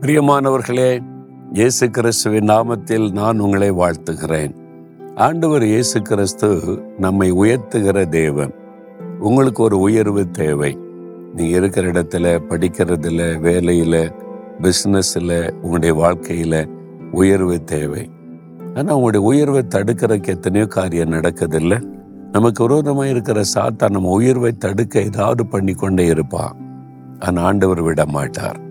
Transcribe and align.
பிரியமானவர்களே 0.00 1.00
இயேசு 1.52 1.90
கிறிஸ்துவின் 1.90 2.44
நாமத்தில் 2.44 3.12
நான் 3.12 3.38
உங்களை 3.38 3.70
வாழ்த்துகிறேன். 3.70 4.54
ஆண்டவர் 5.16 5.64
இயேசு 5.64 6.02
கிறிஸ்து 6.02 6.48
நம்மை 6.98 7.32
உயர்த்துகிற 7.32 8.08
தேவன். 8.08 8.54
உங்களுக்கு 9.20 9.62
ஒரு 9.62 9.78
உயர்வு 9.78 10.30
தேவை. 10.30 10.78
நீங்க 11.34 11.56
இருக்கிற 11.56 11.92
இடத்துல 11.92 12.38
படிக்கிறதுல 12.48 13.24
வேலையில 13.42 14.12
பிஸ்னஸ்ல 14.62 15.52
உங்களுடைய 15.52 15.94
வாழ்க்கையில 15.94 16.68
உயர்வு 17.12 17.64
தேவை. 17.64 18.10
ஆனா 18.74 18.94
உங்களுடைய 18.94 19.26
உயர்வை 19.26 19.62
தடுக்கிறதுக்கு 19.68 20.26
எத்தனையோ 20.26 20.66
காரியம் 20.66 21.12
நடக்குதில்ல? 21.12 21.82
நமக்கு 22.32 22.62
விரோதமாக 22.62 23.08
இருக்கிற 23.08 23.42
சாத்தா 23.54 23.90
நம்ம 23.90 24.08
உயர்வை 24.08 24.52
தடுக்க 24.52 25.00
ஏதாவது 25.00 25.46
பண்ணி 25.46 25.72
கொண்டே 25.72 26.06
இருப்பான். 26.06 26.56
ஆனால் 27.18 27.44
ஆண்டவர் 27.44 27.82
விட 27.82 28.06
மாட்டார் 28.06 28.66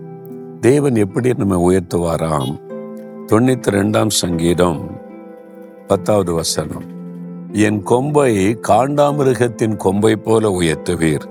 தேவன் 0.60 0.94
எப்படி 0.94 1.32
நம்ம 1.34 1.70
உயர்த்துவாராம்? 1.70 2.60
தொண்ணூத்தி 3.26 3.68
ரெண்டாம் 3.70 4.08
சங்கீதம் 4.08 4.90
பத்தாவது 5.86 6.32
வசனம். 6.32 6.82
என் 7.52 7.82
கொம்பை 7.82 8.58
காண்டாமிருகத்தின் 8.68 9.76
கொம்பை 9.76 10.16
போல 10.16 10.60
உயர்த்துவீர். 10.60 11.24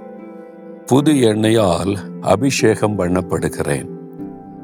புது 0.86 1.12
எண்ணெயால் 1.12 1.98
அபிஷேகம் 2.22 3.00
பண்ணப்படுகிறேன். 3.00 3.88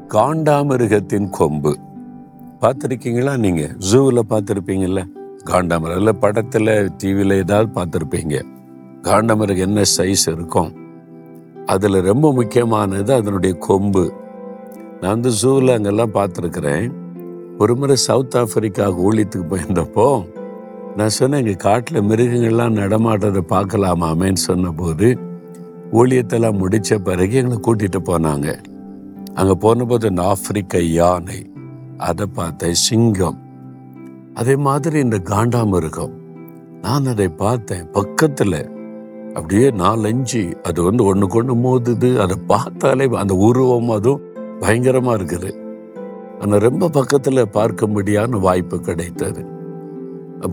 காண்டாமிருகத்தின் 0.08 1.30
கொம்பு. 1.30 1.78
பார்த்துருக்கீங்களா 2.60 3.36
நீங்க? 3.36 3.70
ஜூவில் 3.92 4.20
பார்த்துருப்பீங்கல்ல? 4.30 5.06
காண்டாமிருகம் 5.44 5.96
இல்லை 5.96 6.12
படத்தில் 6.12 6.90
டிவியில் 6.98 7.36
ஏதாவது 7.36 7.80
பார்த்துருப்பீங்க. 7.80 8.42
காண்டாமிருகம் 9.02 9.58
என்ன 9.58 9.82
சைஸ் 9.96 10.26
இருக்கும்? 10.26 10.72
அதில் 11.66 12.02
ரொம்ப 12.02 12.32
முக்கியமானது 12.32 13.14
அதனுடைய 13.14 13.56
கொம்பு. 13.58 14.22
நான் 15.04 15.14
வந்து 15.14 15.30
ஜூவில் 15.40 15.72
அங்கெல்லாம் 15.72 16.12
பார்த்துருக்குறேன். 16.14 16.84
ஒரு 17.62 17.72
முறை 17.76 17.96
சவுத் 18.04 18.36
ஆஃப்ரிக்கா 18.42 18.84
ஊழியத்துக்கு 19.06 19.46
போயிருந்தப்போ 19.50 20.06
நான் 20.96 21.12
சொன்னேன் 21.16 21.40
எங்கள் 21.42 21.60
காட்டில் 21.64 22.06
மிருகங்கள்லாம் 22.10 22.78
நடமாட்டதை 22.80 23.42
பார்க்கலாமாமேன்னு 23.52 24.42
சொன்னபோது 24.44 25.08
ஊழியத்தெல்லாம் 25.92 26.60
முடித்த 26.62 26.98
பிறகு 26.98 27.36
எங்களை 27.40 27.58
கூட்டிகிட்டு 27.66 28.00
போனாங்க. 28.10 28.48
அங்கே 29.34 29.54
போனபோது 29.64 30.08
இந்த 30.08 30.22
ஆப்பிரிக்க 30.32 30.82
யானை 30.98 31.40
அதை 32.08 32.26
பார்த்தேன் 32.40 32.80
சிங்கம். 32.86 33.38
அதே 34.34 34.56
மாதிரி 34.68 34.98
இந்த 34.98 35.20
காண்டாமிருகம் 35.32 36.14
நான் 36.82 37.10
அதை 37.14 37.28
பார்த்தேன் 37.28 37.88
பக்கத்தில். 37.90 38.60
அப்படியே 39.34 39.68
நாலஞ்சு 39.84 40.44
அது 40.62 40.80
வந்து 40.82 41.04
ஒன்று 41.04 41.28
கொண்டு 41.28 41.56
மோதுது 41.64 42.10
அதை 42.24 42.38
பார்த்தாலே 42.46 43.08
அந்த 43.24 43.36
உருவம் 43.48 43.90
அதுவும் 43.90 44.24
பயங்கரமாக 44.64 45.16
இருக்குது. 45.18 45.50
ஆனால் 46.40 46.64
ரொம்ப 46.68 46.88
பக்கத்தில் 46.88 47.50
பார்க்கும்படியான 47.52 48.40
வாய்ப்பு 48.40 48.76
கிடைத்தது. 48.80 49.42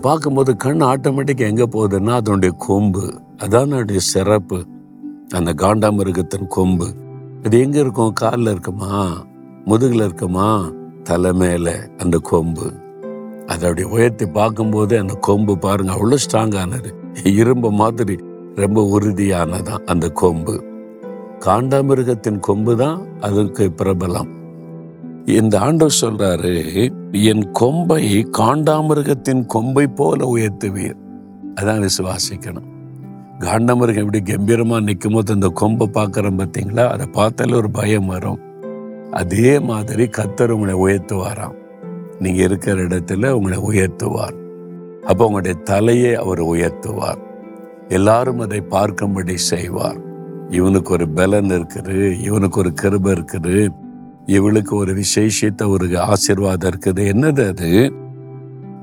பார்க்கும்போது 0.02 0.56
கண் 0.56 0.84
ஆட்டோமேட்டிக் 0.84 1.48
எங்கே 1.50 1.64
போகுதுன்னா 1.64 2.12
அதனுடைய 2.12 2.56
கொம்பு. 2.58 3.06
அதான் 3.38 3.66
அதனுடைய 3.66 4.00
சிறப்பு. 4.00 4.60
அந்த 5.36 5.52
காண்டாமிருகத்தின் 5.54 6.48
கொம்பு. 6.48 6.88
இது 7.44 7.60
எங்கே 7.60 7.80
இருக்கும்? 7.80 8.14
காலில் 8.14 8.52
இருக்குமா? 8.52 8.92
முதுகில் 9.66 10.04
இருக்குமா? 10.06 10.48
தலை 11.04 11.32
மேலே 11.34 11.76
அந்த 11.98 12.18
கொம்பு. 12.18 12.68
அதை 13.46 13.70
அப்படி 13.70 13.84
உயர்த்தி 13.84 14.26
பார்க்கும்போது 14.26 14.94
அந்த 15.00 15.14
கொம்பு 15.14 15.54
பாருங்க 15.58 15.94
அவ்வளோ 15.94 16.18
ஸ்ட்ராங்கானது 16.26 16.90
இரும்பு 17.36 17.72
மாதிரி 17.72 18.16
ரொம்ப 18.56 18.82
உறுதியானதான் 18.98 19.86
அந்த 19.86 20.08
கொம்பு. 20.10 20.56
காண்டாமிருகத்தின் 21.46 22.40
கொம்பு 22.40 22.78
தான் 22.78 23.06
அதுக்கு 23.20 23.72
பிரபலம். 23.78 24.30
இந்த 25.26 25.60
ஆண்டவர் 25.60 25.98
சொல்றாரு 26.02 26.54
என் 27.12 27.52
கொம்பை 27.52 28.26
காண்டாமிருகத்தின் 28.38 29.46
கொம்பை 29.46 29.88
போல 29.88 30.26
உயர்த்துவீர். 30.36 31.00
அதான் 31.56 31.88
விசுவாசிக்கணும். 31.88 32.70
காண்டாமிருகம் 33.40 34.06
எப்படி 34.06 34.22
கம்பீரமா 34.22 34.84
நிற்கும் 34.84 35.14
போது 35.14 35.34
அந்த 35.34 35.48
கொம்பை 35.48 35.90
பார்க்குறோம் 35.94 36.40
பார்த்தீங்களா? 36.42 36.88
அதை 36.88 37.06
பார்த்தாலே 37.06 37.54
ஒரு 37.54 37.72
பயம் 37.72 38.06
வரும். 38.06 38.40
அதே 39.12 39.60
மாதிரி 39.60 40.04
கத்தர் 40.04 40.50
உங்களை 40.50 40.76
உயர்த்துவாராம். 40.76 41.58
நீங்க 42.20 42.44
இருக்கிற 42.44 42.82
இடத்துல 42.82 43.30
உங்களை 43.30 43.58
உயர்த்துவார். 43.58 44.38
அப்போ 45.06 45.26
உங்களுடைய 45.26 45.58
தலையை 45.64 46.16
அவர் 46.16 46.44
உயர்த்துவார். 46.44 47.22
எல்லாரும் 47.88 48.40
அதை 48.40 48.64
பார்க்கும்படி 48.70 49.34
செய்வார். 49.34 50.10
இவனுக்கு 50.52 50.94
ஒரு 50.94 51.10
பலன் 51.10 51.50
இருக்குது 51.50 52.20
இவனுக்கு 52.20 52.60
ஒரு 52.60 52.74
கிருப 52.82 53.06
இருக்குது 53.06 53.70
இவளுக்கு 54.26 54.76
ஒரு 54.76 54.94
விசேஷித்த 54.94 55.68
ஒரு 55.68 55.86
ஆசிர்வாதம் 55.88 56.72
இருக்குது. 56.72 57.04
என்னது 57.14 57.48
அது? 57.48 57.94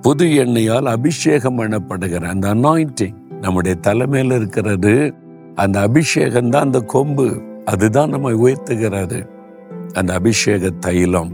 புது 0.01 0.27
எண்ணெயால் 0.27 0.87
அபிஷேகம் 0.87 1.59
பண்ணப்படுகிற 1.59 2.25
அந்த 2.25 2.55
அனாயிண்டிங் 2.55 3.15
நம்முடைய 3.41 3.77
தலைமையில் 3.77 4.37
இருக்கிறது. 4.37 5.15
அந்த 5.55 5.81
அபிஷேகம் 5.81 6.51
தான் 6.51 6.63
அந்த 6.63 6.81
கொம்பு. 6.81 7.43
அதுதான் 7.65 8.11
நம்ம 8.11 8.31
உயர்த்துகிறது. 8.31 9.29
அந்த 9.93 10.13
அபிஷேக 10.15 10.71
தைலம் 10.71 11.33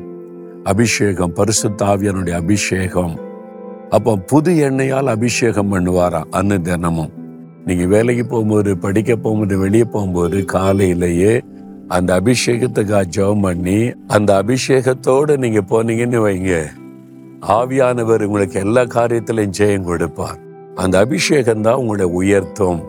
அபிஷேகம் 0.64 1.34
பரிசுத்தாவியனுடைய 1.34 2.30
அபிஷேகம். 2.30 3.18
அப்போ 3.90 4.16
புது 4.16 4.70
எண்ணெயால் 4.70 5.06
அபிஷேகம் 5.06 5.72
பண்ணுவாராம் 5.72 6.30
அன்னு 6.32 6.60
தினமும். 6.60 7.23
நீங்க 7.64 7.84
வேலைக்கு 7.86 8.26
போகும்போது 8.26 8.78
படிக்க 8.78 9.16
போகும்போது 9.16 9.58
வெளியே 9.58 9.84
போகும்போது 9.84 10.44
காலையிலேயே 10.44 11.40
அந்த 11.88 12.20
அபிஷேகத்துக்காக 12.20 13.04
ஜெபம் 13.16 13.40
பண்ணி 13.40 13.92
அந்த 14.06 14.42
அபிஷேகத்தோடு 14.42 15.36
நீங்க 15.36 15.60
போனீங்கன்னு 15.60 16.20
வைங்க. 16.26 16.64
ஆவியானவர் 17.40 18.22
உங்களுக்கு 18.22 18.60
எல்லா 18.60 18.82
காரியத்திலையும் 18.82 19.52
ஜெயம் 19.58 19.82
கொடுப்பார். 19.82 20.38
அந்த 20.74 20.98
அபிஷேகம் 20.98 21.60
தான் 21.60 21.74
உங்களை 21.74 22.04
உயர்த்தும். 22.04 22.82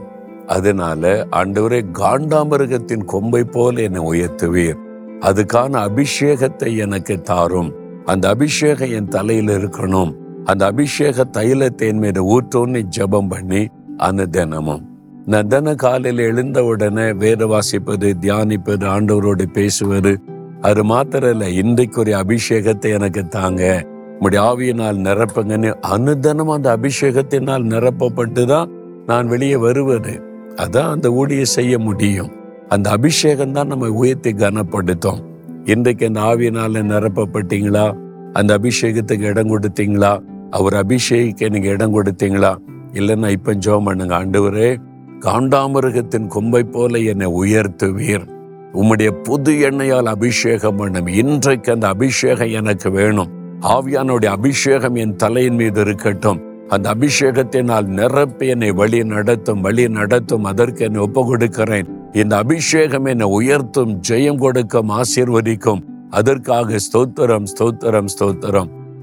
அதனால 0.47 1.28
ஆண்டவரே 1.31 1.81
காண்டாமிருகத்தின் 1.94 3.06
கொம்பை 3.06 3.44
போல 3.44 3.81
என்னை 3.81 4.02
உயர்த்துவீர். 4.02 4.78
அதுக்கான 5.19 5.81
அபிஷேகத்தை 5.88 6.75
எனக்கு 6.78 7.22
தாரும். 7.22 7.74
அந்த 8.06 8.30
அபிஷேகம் 8.30 8.90
என் 8.90 9.08
தலையில் 9.08 9.47
இருக்கணும். 9.47 10.14
அந்த 10.44 10.66
அபிஷேக 10.66 11.24
தைலத்தை 11.34 11.88
என் 11.88 11.97
மீது 11.97 12.22
ஊற்றோன்னு 12.31 12.81
ஜெபம் 12.97 13.30
பண்ணி 13.30 13.68
அனுதினமும். 13.98 14.32
தினமும் 14.32 14.94
நான் 15.26 15.48
தின 15.48 15.76
காலையில் 15.76 16.24
எழுந்த 16.24 16.64
உடனே 16.64 17.14
வேத 17.14 17.46
வாசிப்பது 17.46 18.14
தியானிப்பது 18.22 18.86
ஆண்டவரோடு 18.86 19.46
பேசுவது 19.54 20.20
அது 20.62 20.84
மாத்திரம் 20.84 21.30
இல்லை 21.30 21.56
இன்றைக்குரிய 21.56 22.18
அபிஷேகத்தை 22.18 22.94
எனக்கு 22.94 23.28
தாங்க. 23.28 23.84
உடைய 24.20 24.46
ஆவியினால் 24.46 24.98
நிரப்புங்கன்னு 24.98 25.74
அனுதனம் 25.82 26.52
அந்த 26.52 26.78
அபிஷேகத்தினால் 26.78 27.64
நிரப்பப்பட்டு 27.64 28.46
தான் 28.46 28.72
நான் 29.06 29.28
வெளியே 29.28 29.56
வருவது. 29.56 30.24
அதான் 30.56 30.90
அந்த 30.90 31.10
ஊழியை 31.10 31.42
செய்ய 31.42 31.80
முடியும். 31.80 32.32
அந்த 32.68 32.90
அபிஷேகம் 32.90 33.52
தான் 33.52 33.68
நம்ம 33.68 33.90
உயர்த்தி 33.90 34.34
கனப்படுத்தும். 34.34 35.26
இன்றைக்கு 35.66 36.06
அந்த 36.06 36.20
ஆவியினால 36.20 36.84
நிரப்பப்பட்டீங்களா? 36.84 37.96
அந்த 38.34 38.58
அபிஷேகத்துக்கு 38.58 39.22
இடம் 39.22 39.58
கொடுத்தீங்களா? 39.58 40.24
அவர் 40.52 40.74
அபிஷேகிக்க 40.74 41.50
நீங்க 41.50 41.68
இடம் 41.68 42.02
கொடுத்தீங்களா? 42.02 42.56
இல்லைன்னா 43.00 43.30
இப்போ 43.30 43.54
ஜோம் 43.54 43.88
பண்ணுங்க. 43.88 44.14
ஆண்டவரே 44.20 44.70
காண்டாமிருகத்தின் 45.26 46.28
கொம்பை 46.28 46.64
போல 46.64 46.98
என்னை 47.12 47.28
உயர்த்துவீர். 47.42 48.26
உம்முடைய 48.74 49.10
புது 49.24 49.52
எண்ணெயால் 49.70 50.10
அபிஷேகம் 50.16 50.76
பண்ணும். 50.76 51.08
இன்றைக்கு 51.08 51.72
அந்த 51.72 51.88
அபிஷேகம் 51.88 52.54
எனக்கு 52.60 52.92
வேணும். 52.92 53.32
ஆவியானுடைய 53.76 54.26
அபிஷேகம் 54.26 54.96
என் 54.96 55.16
தலையின் 55.16 55.56
மீது 55.56 55.82
இருக்கட்டும். 55.82 56.42
அந்த 56.68 56.94
அபிஷேகத்தினால் 56.94 57.88
நிரப்பி 57.98 58.48
என்னை 58.48 58.72
வழி 58.72 59.04
நடத்தும் 59.04 59.62
வழி 59.62 59.88
நடத்தும் 59.88 60.44
அதற்கு 60.44 60.84
என்னை 60.86 61.02
ஒப்பு 61.02 61.22
கொடுக்கிறேன் 61.26 61.90
இந்த 62.22 62.34
அபிஷேகம் 62.38 63.06
என்னை 63.06 63.28
உயர்த்தும் 63.40 63.94
ஜெயம் 64.09 64.41
கொடுக்கும் 64.46 64.91
ஆசீர்வதிக்கும். 65.00 65.84
அதற்காக 66.09 66.78
ஸ்தோத்திரம் 66.88 67.48
ஸ்தோத்திரம் 67.53 68.09
ஸ்தோத்திரம். 68.14 68.70